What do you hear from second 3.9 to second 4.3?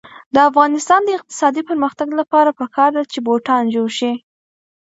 شي.